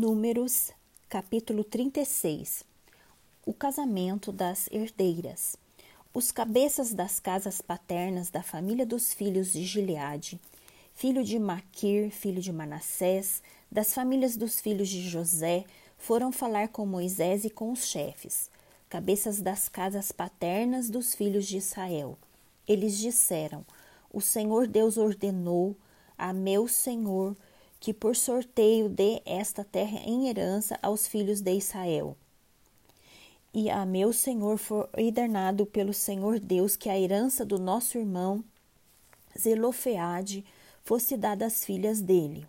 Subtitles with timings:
[0.00, 0.70] Números,
[1.10, 2.64] capítulo 36
[3.44, 5.58] O casamento das herdeiras.
[6.14, 10.40] Os cabeças das casas paternas da família dos filhos de Gileade,
[10.94, 15.66] filho de Maquir, filho de Manassés, das famílias dos filhos de José,
[15.98, 18.50] foram falar com Moisés e com os chefes,
[18.88, 22.16] cabeças das casas paternas dos filhos de Israel.
[22.66, 23.66] Eles disseram:
[24.10, 25.76] O Senhor Deus ordenou
[26.16, 27.36] a meu senhor
[27.80, 32.14] que por sorteio dê esta terra em herança aos filhos de Israel.
[33.52, 38.44] E a meu senhor for ordenado pelo Senhor Deus que a herança do nosso irmão
[39.36, 40.44] Zelofeade
[40.84, 42.46] fosse dada às filhas dele.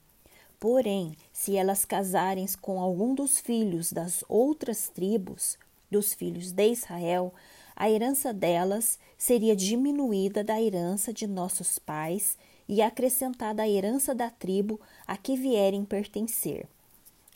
[0.59, 5.58] Porém, se elas casarem com algum dos filhos das outras tribos,
[5.89, 7.34] dos filhos de Israel,
[7.75, 12.38] a herança delas seria diminuída da herança de nossos pais
[12.71, 16.66] e acrescentada à herança da tribo a que vierem pertencer.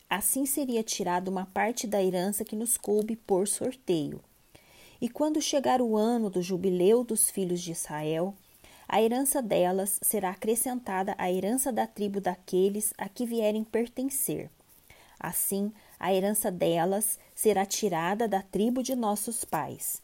[0.10, 4.22] Assim seria tirada uma parte da herança que nos coube por sorteio.
[5.02, 8.34] E quando chegar o ano do jubileu dos filhos de Israel,
[8.88, 14.50] a herança delas será acrescentada à herança da tribo daqueles a que vierem pertencer.
[15.20, 20.02] Assim, a herança delas será tirada da tribo de nossos pais.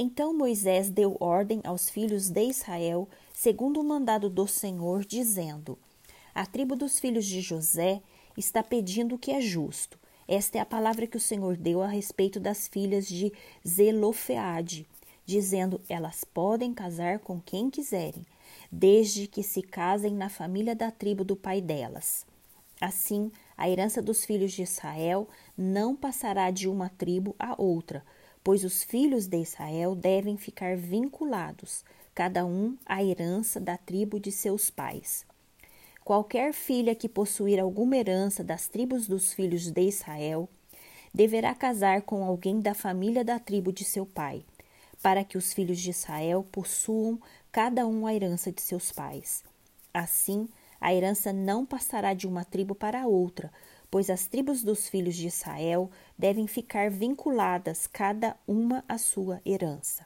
[0.00, 5.76] Então Moisés deu ordem aos filhos de Israel, segundo o mandado do Senhor, dizendo:
[6.32, 8.00] A tribo dos filhos de José
[8.36, 9.98] está pedindo o que é justo.
[10.28, 13.32] Esta é a palavra que o Senhor deu a respeito das filhas de
[13.66, 14.86] Zelofeade,
[15.26, 18.24] dizendo: Elas podem casar com quem quiserem,
[18.70, 22.24] desde que se casem na família da tribo do pai delas.
[22.80, 28.04] Assim, a herança dos filhos de Israel não passará de uma tribo a outra,
[28.42, 34.32] pois os filhos de Israel devem ficar vinculados, cada um à herança da tribo de
[34.32, 35.26] seus pais.
[36.04, 40.48] Qualquer filha que possuir alguma herança das tribos dos filhos de Israel
[41.12, 44.42] deverá casar com alguém da família da tribo de seu pai,
[45.02, 47.20] para que os filhos de Israel possuam
[47.52, 49.44] cada um a herança de seus pais.
[49.92, 50.48] Assim,
[50.80, 53.52] a herança não passará de uma tribo para outra,
[53.90, 60.04] pois as tribos dos filhos de Israel devem ficar vinculadas cada uma à sua herança.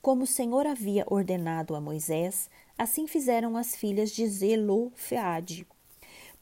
[0.00, 5.66] Como o Senhor havia ordenado a Moisés, assim fizeram as filhas de Zelofeade,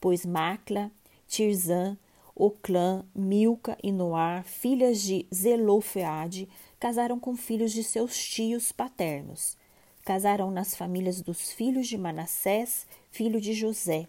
[0.01, 0.91] pois Macla,
[1.27, 1.97] Tirzã,
[2.35, 6.49] Oclã, Milca e Noar, filhas de Zelofeade,
[6.79, 9.59] casaram com filhos de seus tios paternos.
[10.07, 14.09] Casaram nas famílias dos filhos de Manassés, filho de José,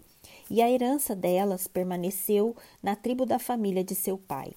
[0.50, 4.52] e a herança delas permaneceu na tribo da família de seu pai.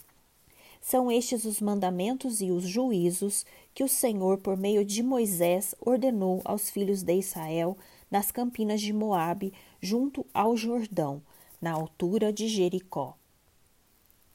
[0.81, 6.41] São estes os mandamentos e os juízos que o Senhor, por meio de Moisés, ordenou
[6.45, 7.75] aos filhos de Israel
[8.09, 9.51] nas campinas de Moabe,
[9.81, 11.24] junto ao Jordão,
[11.59, 13.18] na altura de Jericó.